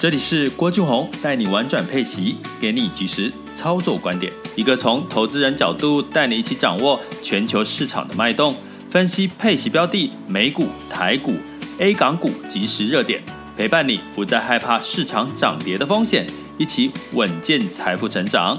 [0.00, 8.54] 这里是郭俊宏带你玩转配息，给你及时操作观点，一个从投资人角度带你一起掌握全球市场的脉动，
[8.88, 11.34] 分析配息标的、美股、台股、
[11.80, 13.20] A 港股即时热点，
[13.56, 16.24] 陪伴你不再害怕市场涨跌的风险，
[16.58, 18.56] 一起稳健财富成长。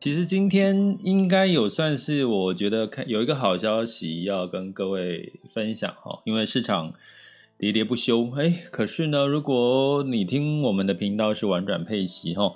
[0.00, 6.92] 其实今天应该有算是我觉得看有一个好消息要跟各位分享哈，因为市场。
[7.58, 12.52] 喋喋不休，哎，可是呢，如果你听我们的频道是玩转配息哈，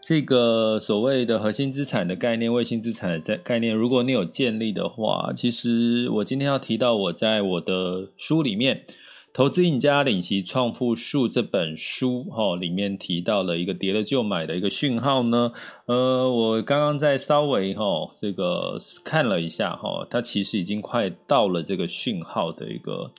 [0.00, 8.84] 这个所谓的核心资产的概念、卫星资产的概念，如果你有建立的话，其实我今天要提到我在我的书里面
[9.32, 15.50] 《投资赢家领息创富术》这本书哈里面提到了一个跌了就买的一个讯号呢，
[15.86, 17.82] 呃，我刚刚在稍微哈
[18.20, 23.10] 这个看了一下哈，它其实已经快到了这个讯号的一个。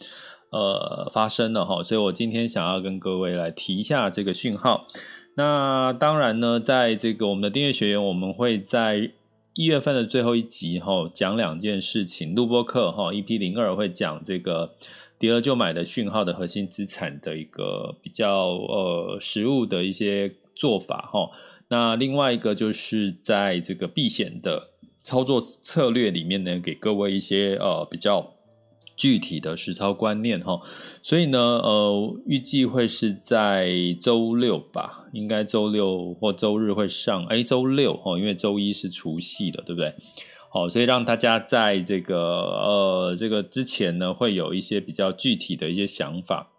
[0.55, 4.87] 呃，发生了哈，所以我今天想要跟各位来提一下这个讯号。
[5.35, 9.11] 那当然呢，在这个我们的订阅学员，我们会在
[9.55, 12.33] 一月份的最后一集哈讲两件事情。
[12.33, 14.73] 录播课哈，EP 零二会讲这个
[15.19, 21.29] 跌了就买的讯号的核心资产的一个比较呃实物的一些做法哈。
[21.67, 24.69] 那另外一个就是在这个避险的
[25.03, 28.31] 操作策略里面呢，给各位一些呃比较。
[28.95, 30.61] 具体的实操观念哈，
[31.03, 33.69] 所以呢，呃，预计会是在
[34.01, 39.93] 周六吧，应该周六或周日会上，哎，周六哈，因为周一是除夕的，对不对？
[40.49, 46.51] 好，所以让大家在这个呃这个之前呢，会有一些比较具体的一些想法。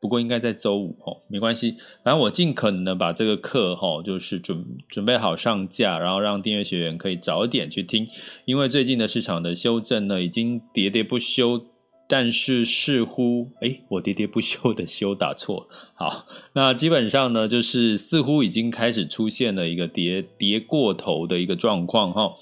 [0.00, 8.06] 不过应该在周五哈，没关系，反正我尽可能的把这个课哈，就是准准备好上架，然后让订阅学员可以早点去听，
[8.46, 11.66] 因为最近的市场的修正呢，已经喋喋不休，
[12.08, 22.32] 但是似乎诶，我喋喋不休的休打错，好，那基本上呢，就是似乎已经开始出现了一个跌跌过头的一个状况哈。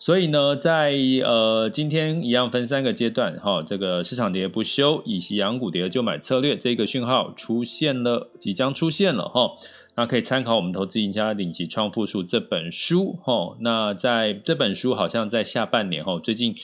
[0.00, 9.50] 所以呢，在呃今天一样分三个阶段哈，这个市场跌不休，以及养股跌就买策略这个讯号出现了，即将出现了哈，
[9.96, 13.54] 那可以参考我们投资赢家领级创富术这本书哈。
[13.60, 16.54] 那在这本书好像在下半年哈，最近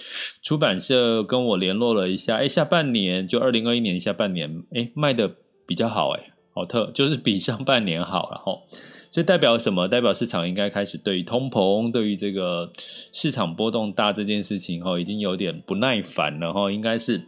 [0.43, 5.31] 出版社跟我联络了一下，哎，下半年就二零二一年下半年，哎，卖的
[5.67, 8.63] 比较好哎，好特就是比上半年好了哈。
[9.11, 9.89] 所以代表什么？
[9.89, 12.71] 代表市场应该开始对于通膨、对于这个
[13.13, 17.23] 市场波动大这件事情，哈，已经有点不耐烦了，哈，应该是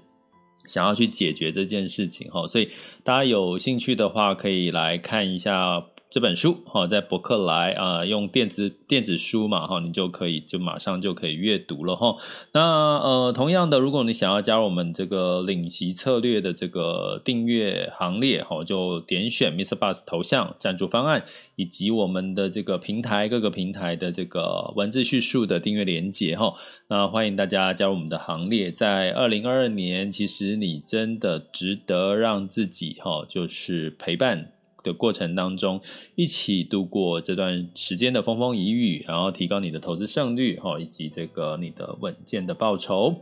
[0.66, 2.68] 想要去解决这件事情，哈，所以
[3.02, 5.86] 大家有兴趣的话，可以来看一下。
[6.10, 12.16] 这本书哈，在博客来啊，用电子电子书嘛哈，你就可以就马上就可以阅读了哈。
[12.52, 12.62] 那
[12.96, 19.76] 呃，同样的，如果你想要加入我们这个领息策略的这个订阅行列哈，就点选 Mr.
[19.76, 21.24] Bus 头像赞助方案，
[21.56, 26.54] 以及我们的这个平台各个平台的这个文字叙述的订阅连接哈。
[26.88, 34.52] 那欢迎大家加入我们的行列，在二零二二年，其实你真的值得让自己哈，就是陪伴。
[34.88, 35.80] 的过程当中，
[36.16, 43.20] 一起度过这段时间的风风雨雨，然后提高你的投资胜率，哈，以及这个你的稳健的报酬。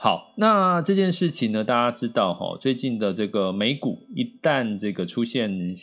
[0.00, 5.74] 好，那这件事情呢，大家知道哈，最近的这个美股一旦这个出现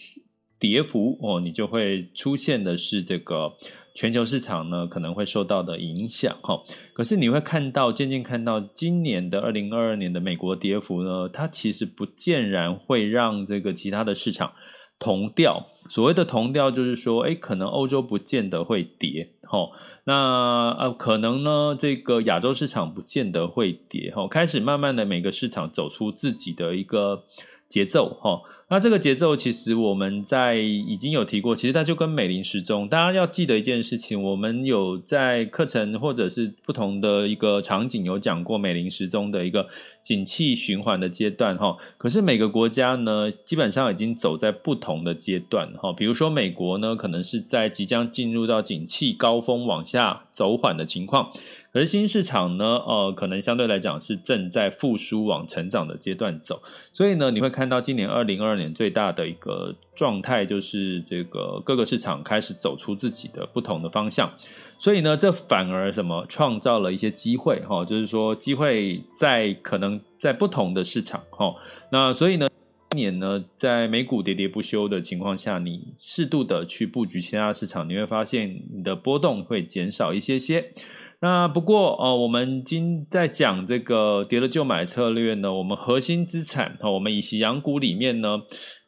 [0.58, 3.54] 跌幅哦，你就会出现的是这个
[3.94, 6.64] 全球市场呢可能会受到的影响哈。
[6.94, 14.54] 可是你会看到，渐渐看到今年的二零二二年的美国跌幅呢，它其实不见然会让这个其他的市场。
[14.98, 19.72] 同调，所谓的同调就是说，哎，可能欧洲不见得会跌，吼，
[20.06, 27.24] 那呃，可能呢，这个亚洲市场不见得会跌，吼，开始慢慢的每个市场走出自己的一个
[27.68, 28.44] 节奏，吼。
[28.76, 39.66] 那这个节奏其实我们在已经有提过，其实它就跟美林时钟，大家要记得一件事情，我们有在课程或者是不同的一个场景有讲过美林时钟的一个
[40.02, 41.78] 景气循环的阶段哈。
[41.98, 45.94] 可是每个国家呢，基本上已经走在不同的阶段哈。
[45.94, 51.32] 比如说美国呢，可能是在即将进入到景气高峰往下走缓的情况。
[51.72, 56.62] 而新市场呢，呃，可能相对来讲是正在复苏往成长的阶段走，
[56.94, 64.32] 所以呢，你会看到今年二零二二最大的一个状态就是这个各个市场开始走出自己的不同的方向，
[64.80, 71.54] 所以呢，这反而什么创造了一些机会哈，就是说机会在可能在不同的市场哈，
[71.92, 72.48] 那所以呢。
[72.92, 80.72] 今年呢，在美股喋喋不休的情况下，你适度的去布局其他市场，你会发现你的波动会减少一些些。
[81.20, 88.42] 那不过哦，我们今在讲这个跌了就买策略呢，我们核心资产哈，我们以息羊股里面呢。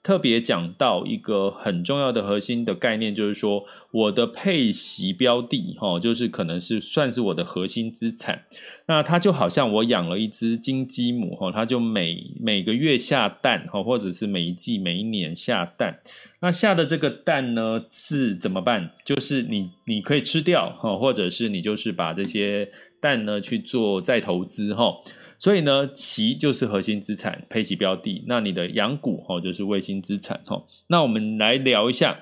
[0.08, 8.46] 特别讲到一个很重要的核心的概念，就是说我的配息标的，哈，就是可能是算是我的核心资产。
[8.86, 16.00] 那它就好像我养了一只金鸡母，哈，它就每每个月下蛋，哈，或者是每一季、每一年下蛋。
[16.40, 18.92] 那下的这个蛋呢，是怎么办？
[19.04, 22.72] 就是你你可以吃掉，哈，或者是你就是把这些
[23.02, 24.96] 蛋呢去做再投资，哈。
[25.40, 30.64] 所以呢，息就是核心资产配齐标的，那你的养股哈就是卫星资产哈。
[30.88, 32.20] 那我们来聊一下，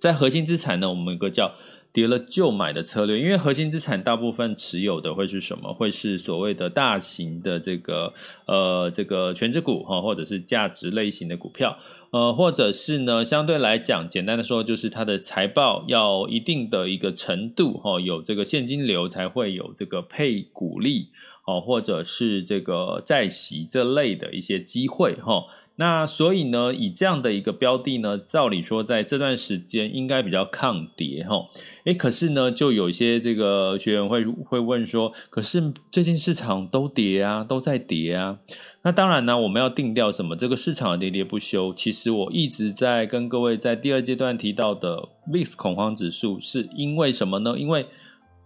[0.00, 1.54] 在核心资产呢，我们有个叫
[1.92, 5.72] 跌了就买的策略，因为核心资产大部分持有的会是什么？
[5.72, 8.12] 会是所谓的大型的这个
[8.46, 11.78] 呃这个全值股哈，或者是价值类型的股票，
[12.14, 21.08] 呃，或者是呢相对来讲，简单的说就是它的财报要一定的一个程度哈，有这个现金流才会有这个配股利。
[21.46, 25.44] 哦，或者是这个债息这类的一些机会哈，
[25.76, 31.48] 那所以呢，以这样的一个标的呢，照理说在这段时间应该比较抗跌哈，
[31.84, 38.38] 诶，可是呢，就有一些这个学员会会问说，可是最近市场都跌啊，都在跌啊，
[38.82, 40.36] 那当然呢，我们要定调什么？
[40.36, 47.58] 这个市场的喋喋不休，其实我一直在跟各位在第二阶段提到的 VIX 恐慌指数，是因为什么呢？
[47.58, 47.86] 因为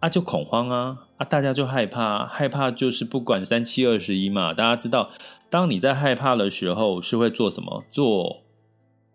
[0.00, 4.54] 啊，就恐慌啊，啊，大家就害怕，害怕就是不管三七二十一嘛。
[4.54, 5.10] 大家知道，
[5.50, 7.84] 当你在害怕的时候，是会做什么？
[7.90, 8.44] 做，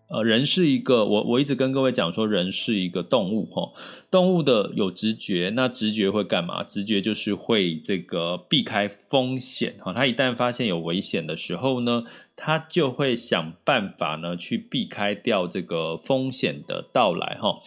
[0.09, 3.71] 呃，人是一个，我我一直跟各位讲说，人是一个动物哈，
[4.12, 6.63] 动物的有直觉，那直觉会干嘛？
[6.63, 9.94] 直觉就是会这个避开风险哈。
[9.94, 12.03] 它一旦发现有危险的时候呢，
[12.35, 17.59] 它就会想办法呢去避开掉这个风险的到来哈。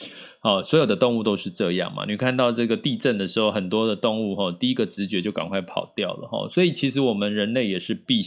[0.43, 2.05] 哦，所有的动物都是这样嘛？
[2.07, 6.49] 你看到这个地震的时候，很多的动物哈，第一个直觉就赶快跑掉了哈。
[6.49, 8.21] 所以其实我们人类也是必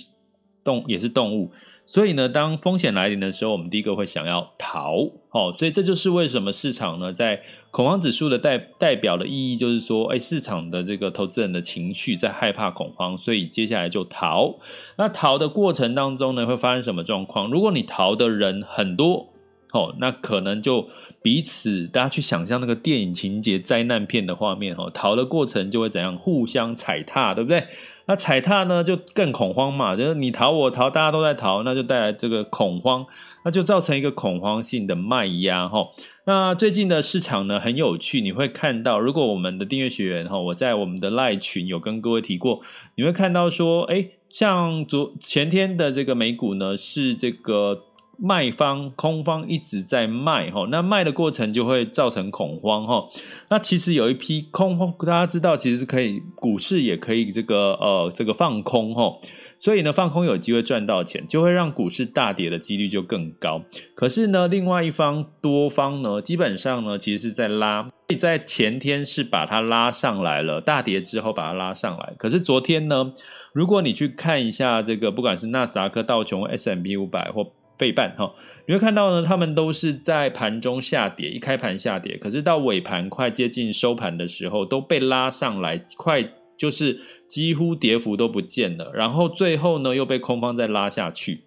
[0.69, 1.51] 动，也是动物。
[1.85, 5.09] 所以呢，当风险来临的时候，我们第一个会想要逃。
[5.31, 14.59] 哦，所以这就是为什么市场呢，在恐慌指数的代代表的意义，就是说，哎，市场的这个投资人的情绪在害怕恐慌，所以接下来就逃。
[14.97, 17.49] 那逃的过程当中呢，会发生什么状况？
[17.49, 19.33] 如果你逃的人很多，
[19.73, 20.87] 哦，那可能就。
[21.21, 26.15] 彼此，大家去想象那个电影情节、灾难片的画面，哈，逃的过程就会怎样？
[26.15, 27.67] 互相踩踏，对不对？
[28.05, 33.05] 那踩踏呢，就更恐慌嘛，就是你逃我逃，大家都在逃，那就带来这个恐慌，
[33.43, 35.89] 那就造成一个恐慌性的卖压，哈。
[36.25, 42.61] 那最近的市场呢，很有趣，你会看到，如果我们的订阅学员，哈，我在我们的赖群有跟各位提过，
[42.95, 47.83] 你会看到说，哎，像昨前天的这个美股呢，是这个。
[48.21, 53.07] 卖方空方一直在卖哈，那卖的过程就会造成恐慌哈。
[53.49, 59.17] 那其实有一批空方，大家知道其实是可以股市也可以这个呃这个放空哈，
[59.57, 63.61] 所以呢放空有机会赚到钱，就会让股市大跌的几率就更高。
[63.95, 72.13] 可是呢，另外一方多方呢，基本上呢其实是在拉，所以在前天是把它拉上来了，大跌之后把它拉上来。
[72.17, 73.13] 可是昨天呢，
[73.53, 78.31] 如果你去看一下这个，不管是纳斯达克、道琼、S M P 五百或费半哈，
[78.67, 86.23] 你会看到呢，他们都是在盘中下跌，一开盘下跌，可是到尾盘快接近收盘的时候，都被拉上来，快
[86.57, 91.45] 就是几乎跌幅都不见了，然后最后呢又被空方再拉下去。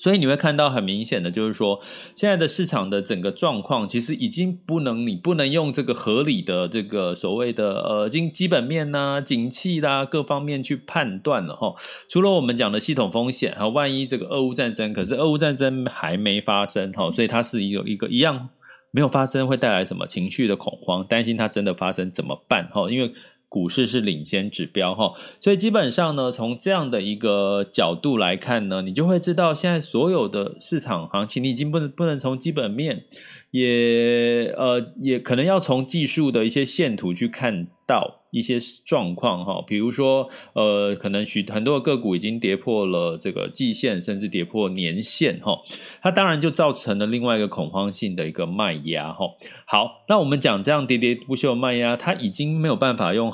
[0.00, 1.78] 所以你会看到很明显的，就是说
[2.16, 11.74] 现在的市场的整个状况，其实已经不能，你不能用这个合理的这个所谓的呃经基本面呐、啊、景气啦各方面去判断了哈。
[12.08, 18.48] 除了我们讲的系统风险，哈，万一这个俄乌战争，可是俄乌战争还没发生哈，所以它是一个一个一样
[18.90, 22.90] 没有发生，会带来什么情绪的恐慌，担心它真的发生怎么办哈？
[22.90, 23.12] 因为
[23.50, 33.04] 股市是领先指标哈，所以基本上呢，从这样的一个角度来看呢，你就会知道现在所有的市场行情，你已经不能不能从基本面，
[33.50, 38.19] 也呃也可能要从技术的一些线图去看到。
[38.30, 45.58] 一些状况哈，比如说呃，可能许很多个股已经跌破了这个季线，甚至跌破年线哈，
[46.00, 49.26] 它当然就造成了另外一个恐慌性的一个卖压哈。
[49.66, 53.32] 好，那我们讲这样喋喋不休的卖压，它已经没有办法用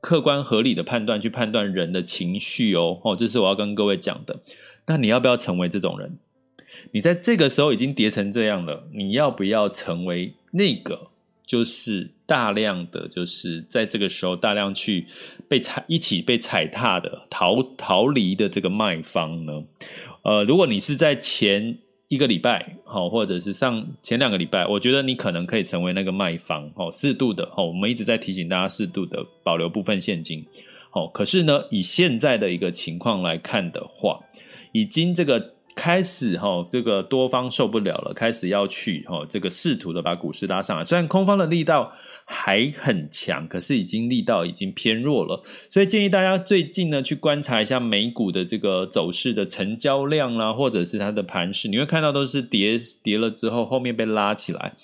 [0.00, 4.40] 客观合理的判断去判断人的情绪哦，哦，这是我要跟各位讲的。
[4.86, 6.18] 那你要不要成为这种人？
[6.92, 11.10] 你在这个时候已经跌成这样了，你要不要成为那个？
[11.44, 15.06] 就是大量的，就是在这个时候大量去
[15.48, 19.64] 被踩一起被踩踏的逃逃离的这个卖方呢？
[20.24, 30.44] 呃，如果你是在前一个礼拜，好，或者是上前两个礼拜，我觉得你可能可以成为那个卖方，哦，适度的，哦，我们一直在提醒大家适度的保留部分现金，
[30.92, 34.20] 哦，可是呢，以现在的一个情况来看的话，
[34.72, 35.54] 已经这个。
[35.78, 40.84] 开始哈，这个多方受不了了，开始要去哈，这个试图的把股市拉上来。
[40.84, 41.92] 虽然空方的力道
[42.24, 45.40] 还很强，可是已经力道已经偏弱了。
[45.70, 54.74] 所以建议大家最近呢，去观察一下美股的这个走势的成交量啦，或者是它的盘势，你会看到都是跌跌了之后，后面被拉起来。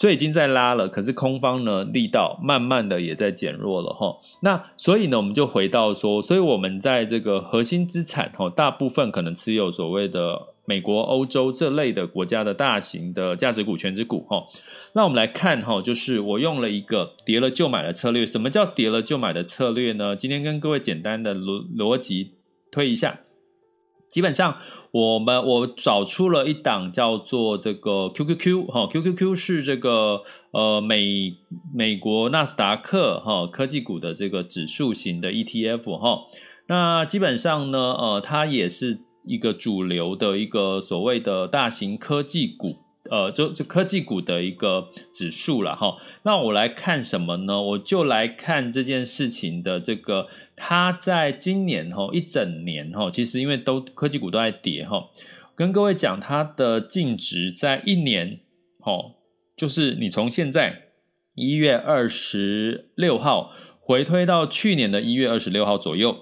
[0.00, 4.16] 所以已经在拉了，可是空方呢，力道慢慢的也在减弱了哈。
[4.40, 14.42] 那所以呢，我们就回到说，所以我们在这个核心资产哈，大部分可能持有所谓的美国、欧洲这类的国家的大型的价值股、权值股哈。
[14.94, 18.24] 那我们来看哈，就是我用了一个跌了就买的策略。
[18.24, 20.16] 什么叫跌了就买的策略呢？
[20.16, 22.36] 今天跟各位简单的逻逻辑
[22.72, 23.20] 推一下。
[24.10, 24.56] 基本上，
[24.90, 31.36] 我们我找出了一档叫做这个 QQQ 哈，QQQ 是这个呃美
[31.72, 36.22] 美国纳斯达克哈科技股的这个指数型的 ETF 哈。
[36.66, 42.78] 那基本上呢，呃，它也是一个主流的一个所谓的大型科技股。
[43.10, 45.96] 呃，就就科技股的一个指数了哈。
[46.22, 47.60] 那我来看什么呢？
[47.60, 55.10] 我就来看这件事情的这个，它在今年哈一整年哈，其实因为都科技股都在跌哈。
[55.56, 58.38] 跟各位讲，它的净值在一年
[58.78, 58.92] 哈，
[59.56, 60.82] 就是你从现在
[61.34, 66.16] 一月二十六号回推到去年的一月二十六号左右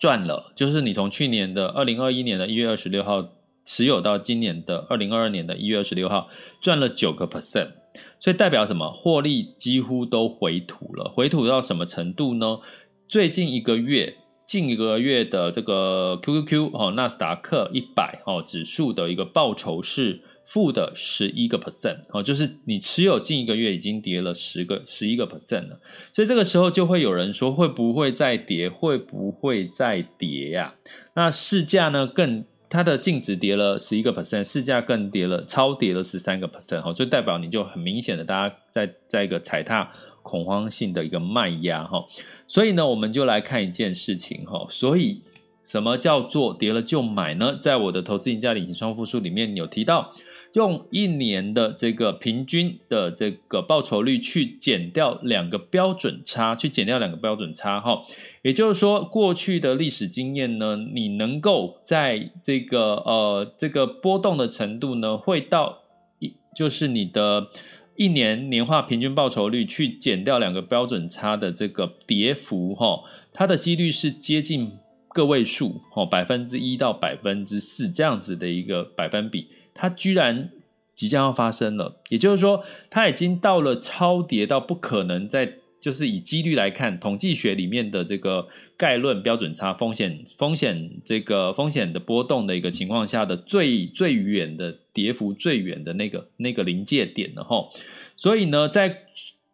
[0.00, 3.32] 赚了，就是你从去年的二零二一年的一月二十六号。
[3.66, 6.30] 持有到今年的二零二二年的一月二十六号，
[6.62, 7.72] 赚了九个 percent，
[8.20, 8.90] 所以代表什么？
[8.90, 11.12] 获利几乎都回吐了。
[11.14, 12.60] 回吐到什么程度呢？
[13.08, 14.14] 最近一个月，
[14.46, 25.80] 近一个月的这个 QQQ 哦，纳斯达克一百哦指数的一个报酬是负的十一个 percent 哦，就是你持有近一个月已经跌了十个十一个 percent 了。
[26.12, 28.68] 所以这个时候就会有人说，会不会再跌？
[28.68, 30.74] 会不会再跌呀？
[31.14, 32.06] 那市价呢？
[32.06, 32.44] 更
[32.76, 39.90] 它的净值跌了十一个 percent，市价更跌了，超跌了十三个 percent，哈，就代表你就很明显的，大家在在一个踩踏
[40.22, 42.04] 恐慌性的一个卖压，哈，
[42.46, 45.22] 所以呢，我们就来看一件事情，哈，所以
[45.64, 47.58] 什么叫做跌了就买呢？
[47.62, 50.12] 在我的投资赢家理财双复数里面有提到。
[50.56, 58.02] 用一年的这个平均的这个报酬率去减掉两个标准差，去减掉两个标准差哈，
[58.40, 65.80] 也就是说，过去的历史经验呢，你能够在这个呃这个波动的程度呢，会到
[66.20, 67.48] 一就是你的
[67.96, 73.02] 一年年化平均报酬率去减掉两个标准差的这个跌幅哈，
[73.34, 74.72] 它的几率是接近
[75.10, 79.48] 个位数哦，百分之一到百分之四这样子的一个百分比。
[79.76, 80.50] 它居然
[80.94, 97.68] 即将要发生了，也就是说，它已经到了超跌到不可能再，就是以几率来看，统计学里面的这个概论标准差风险风险这个风险的波动的一个情况下的最最远的跌幅最远的那个那个临界点了哈。
[98.16, 99.02] 所以呢，在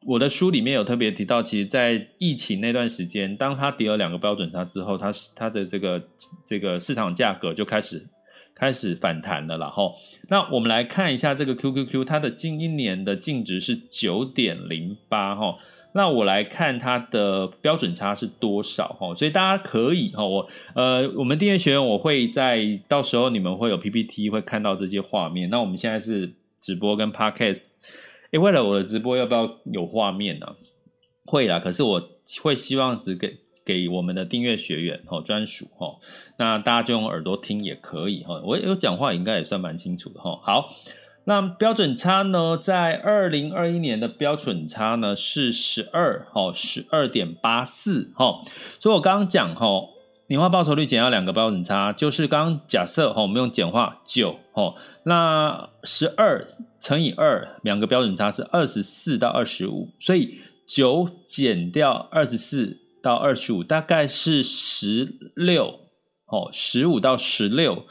[0.06, 6.00] 我的书里面有特别提到，其实，在疫情那段时间，当它跌了两个标准差之后，它它的这个
[6.46, 8.06] 这个市场价格就开始。
[8.62, 9.92] 开始反弹的了，然后
[10.28, 15.56] 那我们来看一下这个 QQQ，它的近一年的净值是九点零八哈。
[15.94, 19.12] 那我来看它的标准差是多少哈？
[19.16, 25.50] 所以大家可以哈，我呃，我们订阅学员我会在到时候你们会有 PPT 会看到这些画面。
[25.50, 27.72] 那我们现在是直播跟 Podcast，
[28.30, 30.46] 诶，为了我的直播要不要有画面呢？
[31.24, 32.10] 会啦，可是我
[32.44, 33.41] 会希望只给。
[33.64, 35.96] 给我们的订阅学员哦专属哦，
[36.36, 38.40] 那大家就用耳朵听也可以哈。
[38.44, 40.40] 我有讲话应该也算蛮清楚的哈。
[40.42, 40.74] 好，
[41.24, 48.42] 那标准差呢，在二零二一年的标准差呢是十二哈，十二点八四哈。
[48.80, 49.66] 所以我刚刚讲哈，
[50.26, 56.48] 年化报酬率减掉两个标准差，就是刚刚假设哈，我们用简化九哈，那十二
[56.80, 62.81] 乘以二，两个标准差是二十四到二十五，所以九减掉二十四。
[63.02, 65.80] 到二十五，大概是十六
[66.26, 67.84] 哦，十五到十六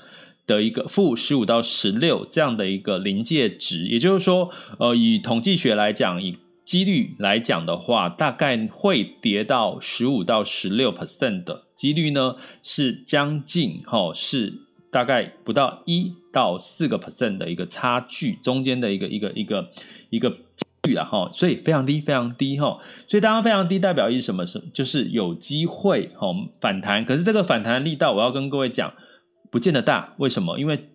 [0.47, 4.49] 的一个负十五到十六这样的一个临界值，也就是说，
[4.79, 14.53] 呃，以统计学来讲，以几率来讲的话，大概会跌到十五到十六 percent 的几率呢，是将近哈，是
[14.91, 19.69] 大概不到一到四个 percent 的一个差距，中间的一个一个一个
[20.09, 20.37] 一个
[20.83, 24.45] 率了哈，所以非常低非常低哈，所以当然非常低代表意什么？
[24.47, 26.27] 是就是有机会哈
[26.59, 28.91] 反弹，可是这个反弹力道，我要跟各位讲，
[29.51, 30.57] 不见得大，为什么？
[30.59, 30.89] 因为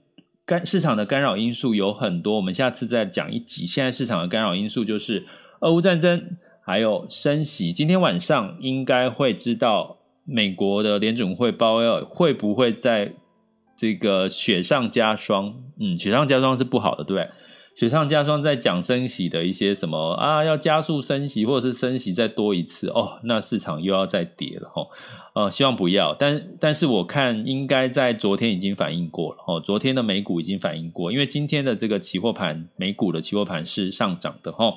[0.45, 3.64] 干市场的干扰因素有很多，我们下次再讲一集。
[3.64, 5.25] 现在市场的干扰因素就是
[5.61, 7.73] 俄乌战争，还有升息。
[7.73, 13.12] 今天晚上应该会知道美国的联准会鲍威尔会不会在
[13.76, 15.55] 这个雪上加霜？
[15.78, 17.31] 嗯，雪上加霜是不好的，对不对？
[17.76, 24.87] 雪上加霜，在讲升息的一些什么啊，要加速升息，或者是升息再多一次哦，那市场又要再跌了哈。
[25.35, 34.73] 呃，希望不要，但但是我看应该在昨天已经反映过了哦，昨天的美股已经反映过，因为今天的这个期货盘，美股的期货盘是上涨的哈，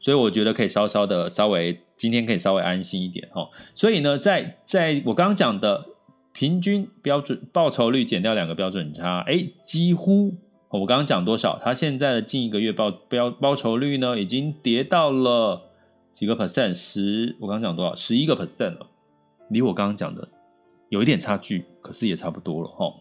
[0.00, 3.46] 所以我觉得可以稍稍的稍微今天可以稍微安心一点哈。
[3.74, 5.84] 所以呢，在在我刚刚讲的
[6.32, 10.34] 平均标准报酬率减掉两个标准差，哎，几乎。
[10.70, 11.58] 我刚刚讲多少？
[11.62, 15.62] 它现在的近一个月报标报酬率呢，已经跌到了
[16.12, 16.74] 几个 percent？
[16.74, 17.94] 十，我刚刚讲多少？
[17.94, 18.86] 十一个 percent 了，
[19.48, 20.28] 离我刚刚讲的
[20.90, 22.92] 有一点差距，可是也差不多了哈。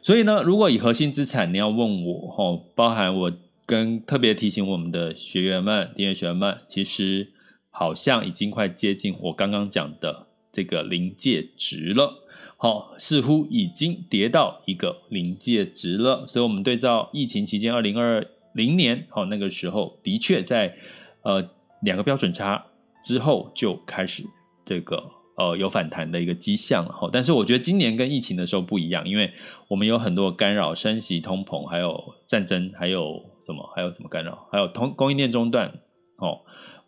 [0.00, 3.32] 所以呢，如果以核心资产，你要问我哈，包含我
[3.66, 7.28] 跟特别提醒我们的学员们、订阅学员们，其实
[7.70, 12.14] 好像已经快接近我刚刚讲的这个临界值了。
[12.62, 20.72] 好，似乎已经跌到一个临界值了，所以，我们对照疫情期间二零二零年，好，那个时候的确在
[21.22, 21.44] 呃
[21.80, 22.64] 两个标准差
[23.02, 24.22] 之后就开始
[24.64, 25.02] 这个
[25.36, 26.92] 呃有反弹的一个迹象了。
[26.92, 29.28] 好，但是我觉得今年跟疫情的时候不一样，因为
[29.66, 33.68] 我们有很多干扰，升息、通膨，还有战争，还有什么？
[33.74, 34.46] 还有什么干扰？
[34.52, 35.66] 还有通供应链中断，
[36.18, 36.38] 哦。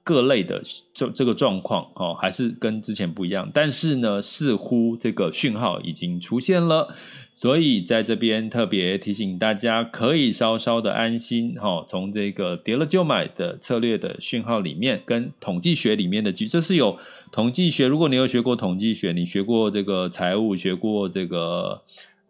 [0.05, 6.95] 各类的这这个状况哦，还是跟之前不一样，但是呢，似乎这个讯号已经出现了，
[7.33, 11.83] 所以在这边特别提醒大家，可以稍稍的安心哈。
[11.89, 16.99] 从这个跌了就买的策略的讯号里面，跟统计学里面的，这是有
[17.33, 17.87] 统计学。
[17.87, 21.81] 如果你有学过统计学，你学过这个财务，学过这个。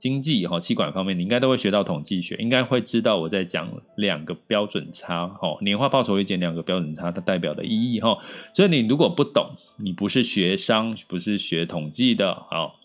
[0.04, 8.18] 经济哈，企管方面，你应该都会学到统计学，应该会知道我在讲两个标准差哈，年化报酬率减两个标准差，它代表的意义哈。
[8.52, 12.78] 所以你如果不懂，你不是学商，不是学统计的，好，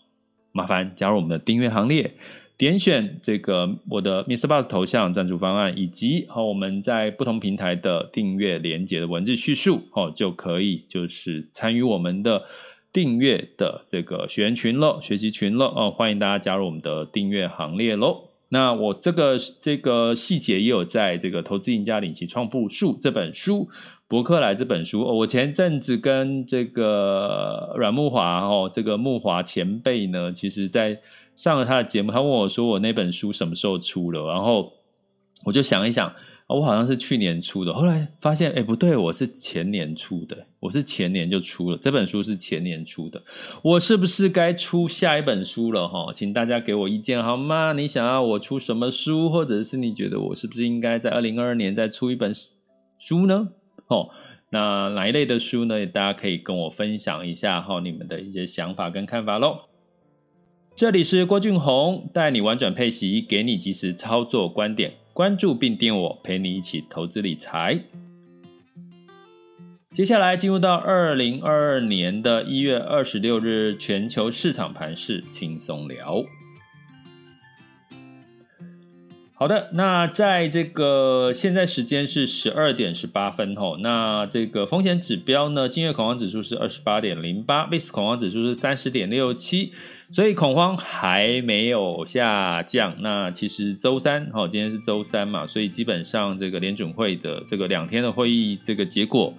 [0.52, 2.14] 麻烦加入我们的订阅行列，
[2.56, 4.46] 点选这个我的 Mr.
[4.46, 12.44] Bus 头像赞助方案，以及和我们在不同平台的订阅连接的文字叙述哦，就可以就是参与我们的。
[12.92, 18.24] 订阅的这个学员群了，学习群了哦，欢迎大家加入我们的订阅行列喽。
[18.48, 23.68] 那我这个这个细节也有在这个《投资赢家领息创富术》这本书，
[24.08, 25.14] 博客来这本书哦。
[25.14, 30.98] 我前阵子跟这个阮木华哦，这个木华前辈呢，其实在
[31.36, 34.72] 上了他的节目，他问我说我那本书什么时候出了，然后
[35.44, 36.12] 我就想一想。
[36.52, 43.22] 我好像是去年出的，后来发现，哎，不对，我是前年出的，我是前年就出了这本书，是前年出的，
[43.62, 45.86] 我是不是该出下一本书了？
[45.86, 47.72] 哈，请大家给我意见好吗？
[47.72, 52.32] 你想要我出什么书，或者是你觉得我是不是应该在二零二二年再出一本
[52.98, 53.50] 书呢？
[53.86, 54.08] 哦，
[54.50, 55.86] 那哪一类的书呢？
[55.86, 59.60] 大家可以跟我分享一下哈，你们的一些想法跟看法喽。
[60.74, 64.94] 这里是郭俊宏，带你玩转配息，给你及时操作观点。
[65.12, 67.80] 关注并订我，陪你一起投资理财。
[69.90, 76.24] 接下来进入到二零二二年的一月二十六日，全球市场盘势轻松聊。
[79.40, 89.72] 好的，那在这个现在时间是十二点十八分吼，那这个风险指标呢，今日恐慌指数是二十八点零八，VIX 恐慌指数是三十点六七，
[90.10, 92.94] 所以恐慌还没有下降。
[93.00, 99.32] 那其实周三哈，今天是周三嘛，所以基本上这个联准会的这个两天的会议这个结果。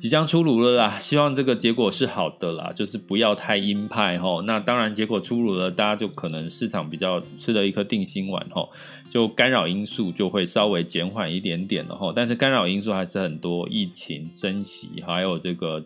[0.00, 4.40] 即将出炉了啦，希望这个结果是好的啦，就是不要太鹰派吼。
[4.40, 8.70] 那当然，结果出炉了，大家就可能市场比较吃了一颗定心丸吼，
[9.10, 12.14] 就干扰因素就会稍微减缓一点点了吼。
[12.14, 15.84] 但是干扰因素还是很多，疫情、升息，还有这个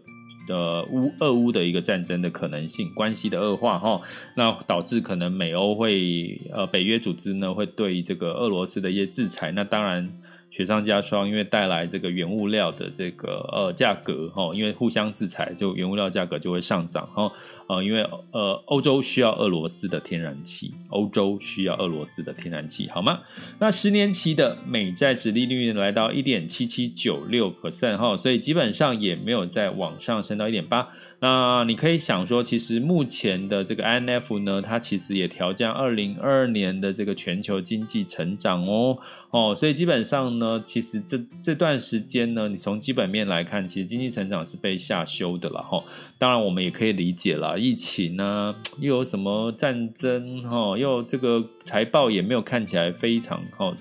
[0.48, 4.00] 呃乌俄乌的一个战争的可能性，关系的恶化齁，
[4.36, 10.08] 那导致可能美欧会呃北约组织呢会对这个俄罗斯的一些制裁，那当然。
[10.54, 17.32] 雪上加霜，因为带来这个原物料的这个呃价格哈，因为互相制裁，就原物料价格就会上涨哈。
[17.66, 23.18] 呃，因为呃欧洲需要俄罗斯的天然气，欧洲需要俄罗斯的天然气，好吗？
[23.58, 30.88] 那十年期的美债殖利率来到一点七七九六 percent 哈，所以基本上也没有再往上升到一点八。
[31.24, 38.98] 那你可以想说，其实目前的这个 IMF 呢，它其实也调降二零二二年的这个全球经济成长哦
[39.30, 45.82] 哦，所以基本上呢，其实这这段时间呢，你从基本面来看，其实经济成长是被下修的了哈。
[46.18, 53.74] 当然，我们也可以理解了，疫情呢，又有什么战争哈，又这个财报也没有看起来非常好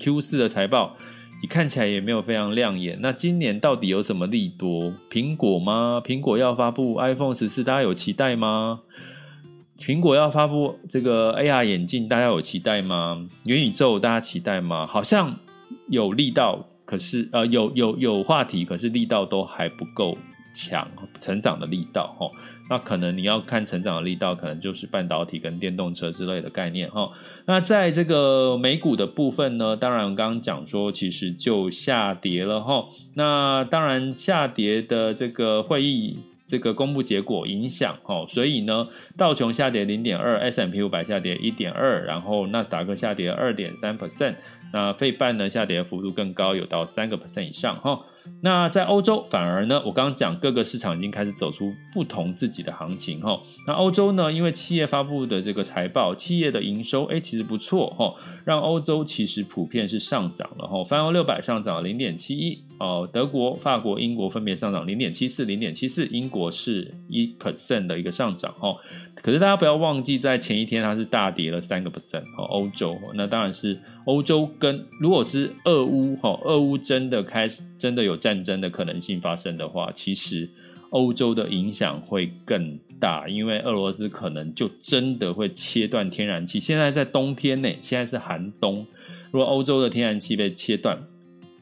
[0.00, 0.96] ，Q 四的财报。
[1.42, 2.98] 你看起来也没有非常亮眼。
[3.00, 4.92] 那今年到底有什么利多？
[5.10, 6.02] 苹果吗？
[6.04, 8.80] 苹果要发布 iPhone 十四，大家有期待吗？
[9.78, 13.26] 苹果要发布这个 AR 眼镜，大家有期待吗？
[13.44, 14.86] 元宇宙大家期待吗？
[14.86, 15.34] 好像
[15.88, 20.18] 有力道，可是呃有有有话题，可是力道都还不够。
[20.60, 20.86] 强
[21.20, 22.30] 成长的力道哈，
[22.68, 27.10] 那可能你要看成长的力道，可能就是半导体跟电动车之类的概念哈。
[27.46, 32.84] 那在这个美股的部分呢，当然我刚刚讲说，其实就下跌了哈。
[33.14, 44.34] 那当然下跌的这个会议这个公布结果影响哈，所以呢，道琼下跌零点二，S&P 五百下跌一点二，然后纳斯达克下跌二点三 percent，
[44.72, 48.00] 那费半呢下跌幅度更高，有到三个 percent 以上哈。
[48.42, 53.40] 那在欧洲反而呢，我刚刚讲各个市场已经开始走出不同自己的行情哈。
[53.66, 60.84] 那欧洲呢，因为企业发布的这个财报，企业的营收哎其实不错哈，让欧洲其实普遍是上涨了哈。
[60.84, 68.74] 泛欧六百上涨零点七一哦，德国、法国、英国分别上涨零点七四、零点七四，英国是一 percent 的一个上涨哦。
[69.14, 80.48] 可是大家不要忘记，在前一天它是大跌了三个 percent 哦，欧洲那当然是欧洲跟如果是俄乌哈，俄乌真的开始真的有战争的可能性发生的话，其实
[80.88, 86.58] 欧洲的影响会更大，因为俄罗斯可能就真的会切断天然气。
[86.58, 88.86] 现在在冬天呢，现在是寒冬，
[89.30, 91.09] 如果欧洲的天然气被切断。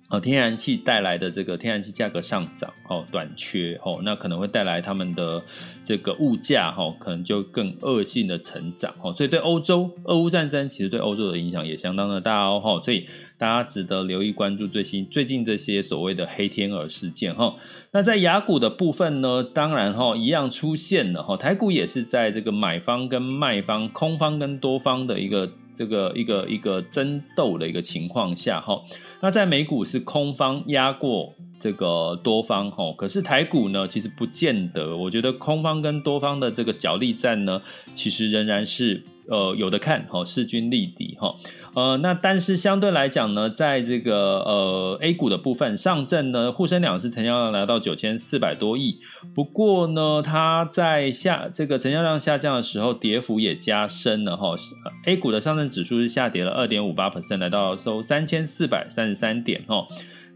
[0.08, 5.44] 哦，天然气带来的这个天然气价格上涨，哦，短缺，哦，那可能会带来他们的
[5.84, 13.06] 这个物价，哈，可能就更恶性的成长，哦，所以对欧洲，俄乌战争其实对欧洲的影响也相当的大哦，所以
[13.38, 17.55] 大家值得留意关注最新最近这些所谓的黑天鹅事件，哈。
[17.92, 25.51] 那在雅股的部分呢，当然哈，一样出现了哈，台股也是在这个买方跟卖方、空方跟多方的一个。
[25.79, 28.83] 这个一个一个争斗的一个情况下哈，
[29.20, 37.62] 那在美股是空方压过这个多方哈，可是台股呢，其实不见得，我觉得空方跟多方的这个角力战呢，
[37.94, 41.33] 其实仍然是呃有的看哈，势均力敌哈。
[41.74, 48.98] 呃，那但是相对来讲呢，在这个呃 A 股的部分，上证呢沪深两市成交量来到九千四百多亿，
[49.35, 54.57] 不过呢，它在下这个成交量下降的时候，跌幅也加深了哈。
[55.04, 59.87] A 股的上证指数是下跌了二点五八 percent，来到收三千四百三十三点哈。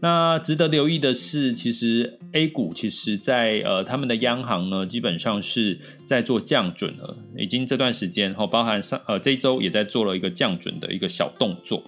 [0.03, 11.81] 那值得留意的是，其实 A 股其实在呃他们的央行呢，基本上是在做降准了，已经这段时间哈，包含上呃这一周也在做了一个降准的一个小动作。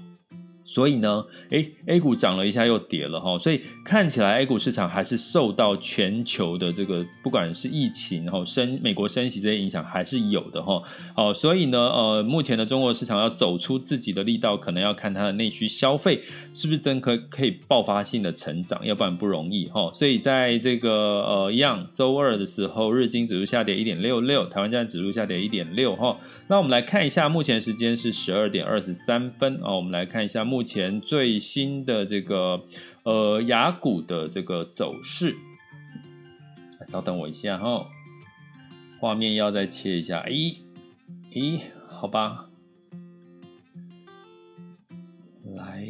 [0.76, 10.84] 所以呢，诶，A 股涨了一下又跌了哈，所以看起来 A 股市场还是受到全球的这个不管是疫情哈升美国升息这些影响还是有的哈。
[11.16, 16.22] 哦，所以呢，呃，目前的中国市场要走出自己的力道，可能要看它的内需消费
[16.54, 19.90] 是不是真可可以爆发性的成长，要不然不容易哈。
[19.94, 26.18] 所以在这个呃一样周二的时候，日经指数下跌一点六六，台湾站指数下跌一点六哈。
[26.50, 30.65] 那我们来看一下，目前时间是十二点二十三分啊，我们来看一下目。
[30.66, 32.62] 前最新的这个
[33.04, 35.36] 呃雅股的这个走势，
[36.88, 37.86] 稍等我一下哈，
[39.00, 40.58] 画面要再切一下，咦
[41.32, 42.48] 咦，好吧，
[45.56, 45.88] 来，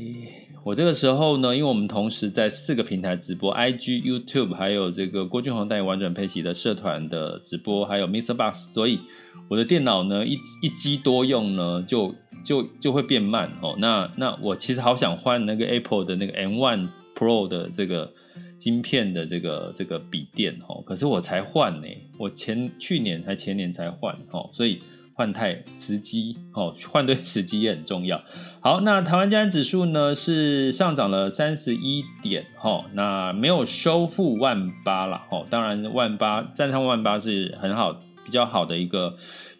[0.63, 8.99] 我这个时候呢，因为我们同时在四个平台直播，IG、YouTube，还有这个郭俊宏带你玩转配息的社团的直播，还有 MixerBox，所以
[9.47, 12.13] 我的电脑呢一一机多用呢就。
[12.45, 13.75] 就就会变慢哦。
[13.79, 18.13] 那那我其实好想换那个 Apple 的那个 M1 Pro 的这个
[18.57, 20.81] 晶片的这个这个笔电哦。
[20.85, 24.79] 可是我才换呢，我前去年还前年才换哦，所以
[25.13, 28.21] 换太时机哦，换对时机也很重要。
[28.61, 35.45] 好，那台湾加权指数呢是上涨了三十一点哦，那没有收复万八了哦。
[35.49, 39.15] 当然万八站上万八是很好比较好的一个。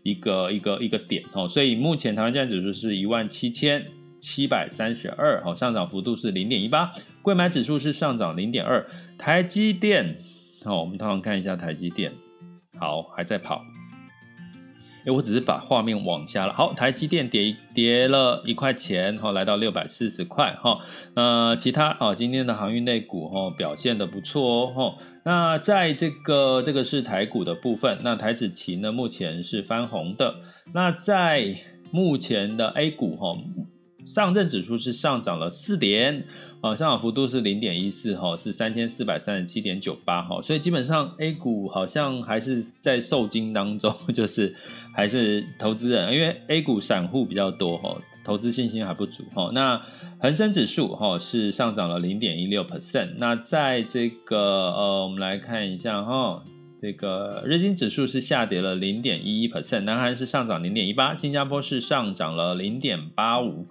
[0.06, 3.84] 一个一个一个点哦，所以目前台湾加权指数是一万七千
[4.20, 6.92] 七百三十二，好，上涨幅度是零点一八。
[7.24, 8.86] 柜买指数是上涨零点二。
[9.18, 10.18] 台积电，
[10.64, 12.14] 好，我们通常看一下台积电，
[12.80, 13.66] 好，还在跑。
[15.08, 16.54] 哎，我只是把画面往下了。
[16.54, 20.82] 好，台积电跌跌了一块钱，哈，来到六百四十块，哈。
[21.16, 24.98] 呃，其他啊，今天的航运类股，哈，表现的不错哦，哈。
[25.26, 30.36] 那在这个这个是台股的部分，那台指期呢，目前是翻红的。
[30.72, 31.56] 那在
[31.92, 33.36] 目前的 A 股，哈。
[34.06, 36.24] 上证指数是上涨了四点，
[36.62, 44.56] 啊，上涨幅度是零点一四，哈，是三千四百三十七点九八，哈，所以基本上 A 股好像还是在受惊当中， 就是
[44.94, 49.52] 还是投资人，因为 A 股散户比较多，哈，投资信心还不足，哈。
[49.54, 49.82] 那
[50.20, 54.38] 恒生指数，哈，是上涨了零点一六 percent，那在这个
[54.72, 56.44] 呃，我们来看一下，哈。
[56.82, 63.66] 这个日经指数是下跌了零点一一 percent，南韩是上涨零点一八，新加坡是上涨了零点八五。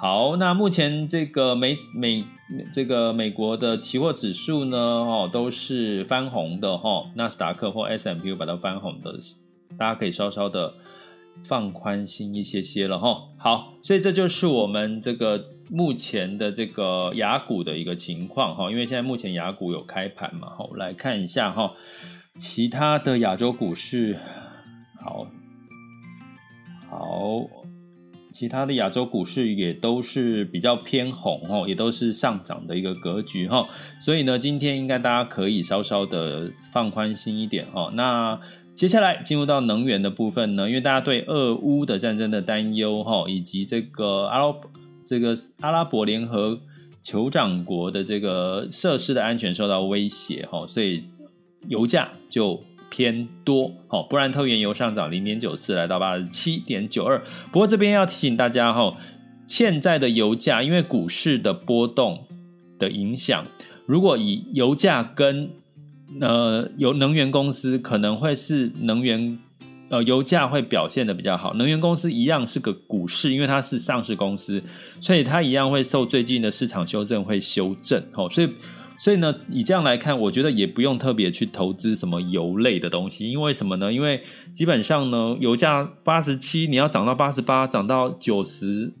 [0.00, 2.24] 好，那目前这个美美
[2.72, 9.18] 这个美国的期货指数呢，哦，都是翻红的哈、哦，纳斯达克或 S&P 500都翻红的，
[9.76, 10.74] 大家可以稍稍的
[11.42, 21.72] 放宽心一些些了哈、好，所以这就是我们这个目前的这个雅股的一个情况哈、因为现在目前雅股有开盘嘛，好，来看一下哈。
[22.40, 24.18] 其他的亚洲股市，
[25.00, 25.26] 好，
[26.90, 27.46] 好，
[28.32, 33.68] 其他的亚洲股市也都是比较偏红哦，也都是上涨的一个格局哈，
[34.02, 37.92] 所以呢，今天应该大家可以稍稍的放宽心一点哈。
[37.94, 38.40] 那
[38.74, 44.54] 接下来进入到能源的部分呢，因为大家对俄乌的战争的担忧哈，以及这个阿拉
[45.04, 46.60] 这个阿拉伯联合
[47.04, 51.04] 酋长国的这个设施的安全受到威胁哈，所以。
[51.66, 57.18] 油价就偏多，好，布兰特原油上涨零点九四，来到八十七点九二。
[57.50, 58.94] 不过这边要提醒大家哈，
[59.48, 62.26] 现在的油价因为股市的波动
[62.78, 63.46] 的影响，
[63.86, 65.48] 如果以油价跟
[66.20, 69.38] 呃油能源公司可能会是能源
[69.88, 74.62] 呃油价会表现的比较好，能源公司一样是个股市，因为它是上市公司，
[75.00, 78.48] 所以它一样会受最近的市场修正会修正，好，所以。
[78.96, 83.92] 所以呢，以这样来看，我觉得也不用特别去投资什么油类的东西，因为什么呢？
[83.92, 84.22] 因为
[84.54, 88.92] 基本上呢，油价八十七，你要涨到八十八，涨到九十，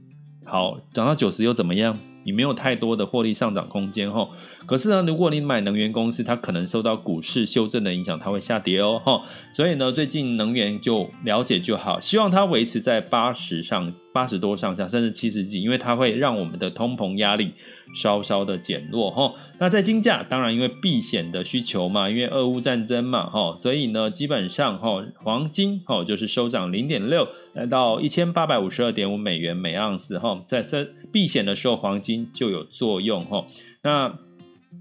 [0.44, 1.96] 好，涨到九十又怎么样？
[2.24, 4.28] 你没有太多的获利上涨空间哈。
[4.66, 9.22] 可是呢，如果你买能源公司，它可能受到股市修正的影响，它会下跌哦，哈。
[9.54, 17.52] 所以呢，最近能源就了解就好，希望它维持在八十上八十多上下，甚至七十几，因为它会让我们的通膨压力
[17.94, 19.32] 稍稍的减弱，哈。
[19.58, 33.46] 那在金价，当然因为避险的需求嘛，因为俄乌战争嘛，哈，所以呢，基本上哈，黄金哈就是收涨零点六，来到一千八百五十二点五美元每盎司，哈，在这避险的时候，黄金就有作用，哈。
[33.82, 34.18] 那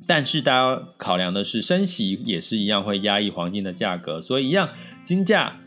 [0.07, 4.69] 但是大家考量的是升息也是一样会压抑黄金的价格，所以一样
[5.03, 5.59] 金价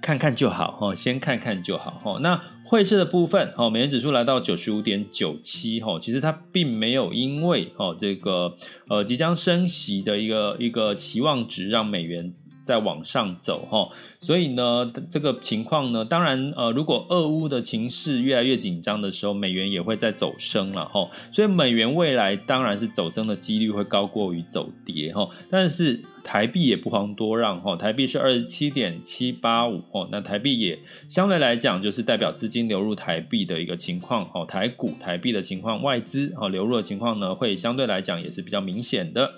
[0.00, 2.18] 看看就好哈，先看看就好哈。
[2.20, 8.56] 那汇市的部分哦，美元指数来到九十五点九七哈，其实它并没有因为哦这个
[8.88, 12.32] 呃即将升息的一个一个期望值让美元
[12.64, 13.88] 再往上走哈。
[14.20, 21.08] 所以呢，这个情况呢，当然，呃，如果俄乌的情势越来越紧张的时候，美元也会再走升了哈。
[21.30, 25.28] 所以美元未来当然是走升的几率会高过于走跌哈。
[25.50, 34.46] 但是台币也不遑多让哈，台币是二十七点七八五哦，那台币也相对来讲就是代表资金流入台币的一个情况哦。
[34.46, 39.34] 台股台币的情况，外资哦流入的情况呢，会相对来讲也是比较明显的。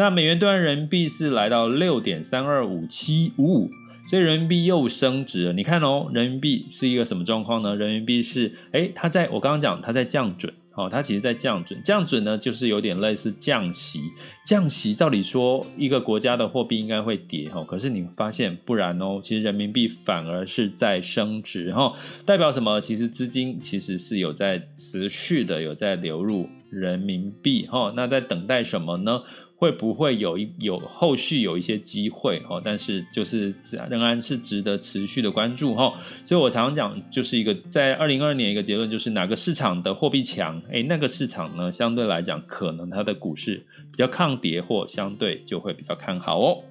[0.00, 3.70] 那美元兑换人民币是来到六点三二五七五五。
[4.08, 7.76] 所以人民币又升值了，你看哦，人民币是一个什么状况呢？
[7.76, 14.00] 人民币是，诶，它在我刚刚讲，它在降准，哦，它其实在降准，降准呢就是有点类似降息，
[14.44, 21.92] 降息照理说一个国家的货币应该会跌，哈，可是你发现不然哦，其实人民币反而是在升值，哈，
[22.24, 22.80] 代表什么？
[22.80, 29.22] 其实资金其实是有在持续的有在流入人民币，哈，那在等待什么呢？
[29.60, 32.58] 会不会有一有后续有一些机会哦？
[32.64, 33.54] 但是就是
[33.90, 35.92] 仍然是值得持续的关注哈。
[36.24, 46.64] 所以我常常讲，就是一个在二零二二年一个结论，就是哪个市场的货币强，诶，那个市场呢，相对来讲可能它的股市比较抗跌或相对就会比较看好哦。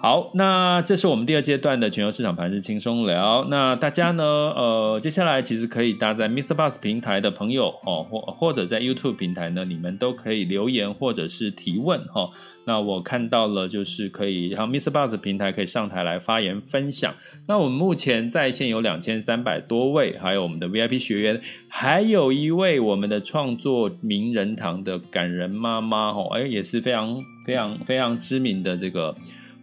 [0.00, 3.46] 好，那这是我们第二阶段的全球市场盘势轻松聊。
[3.48, 6.56] 那大家呢，呃，接下来其实可以搭在 Mr.
[6.56, 12.30] Bus 平台的朋友哦，或或者在 YouTube 平台呢，你们都可以留言或者是提问哈。
[12.64, 14.90] 那我看到了，就是可以让 Mr.
[14.90, 17.14] Bus 平台可以上台来发言分享。
[17.46, 29.14] 那我们目前在线有两千三百多位，还有我们的 VIP 学员，还有一位我们的创作名人堂的感人妈妈哦，哎，也是非常非常非常知名的这个。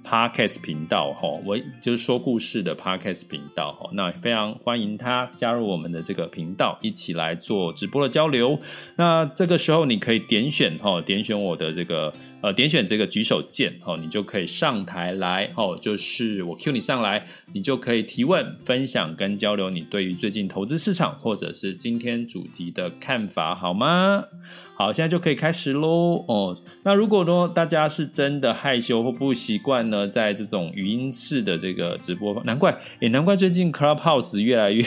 [0.10, 8.60] Podcast 频道哈，我就是说故事的 Podcast 频道哈，那非常欢迎他加入我们的这个频道，一起来做直播的交流。
[8.96, 24.24] 那这个时候你可以点选哈，点选我的这个呃，点选这个举手键哦，你就可以上台来哦，就是我 cue 你上来，你就可以提问、分享跟交流你对于最近投资市场或者是今天主题的看法，好吗？
[24.78, 26.58] 好，现在就可以开始喽哦。
[26.84, 34.86] 那如果说大家是真的害羞或不习惯呢，在这种语音式的这个直播，难怪也难怪最近 Clubhouse 越来越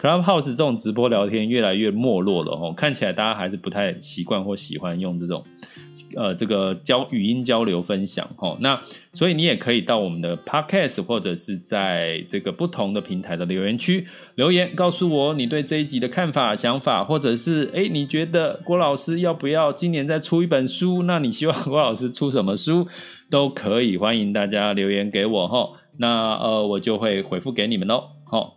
[0.00, 2.72] Clubhouse 这种直播聊天越来越没落了哦。
[2.74, 5.44] 看起来大家还是不太习惯或喜欢用这种。
[6.16, 8.80] 呃，这个交语音交流分享齁，那
[9.12, 21.02] 所以你也可以到我们的 Podcast 或者是在这个不同的平台的留言区留言，告诉我你对这一集的看法、想法，或者是诶你觉得郭老师要不要今年再出一本书？
[21.02, 22.86] 那你希望郭老师出什么书
[23.28, 28.04] 都可以，欢迎大家留言给我齁，那呃我就会回复给你们喽。
[28.24, 28.56] 好，